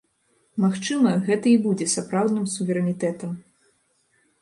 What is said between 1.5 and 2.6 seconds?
і будзе сапраўдным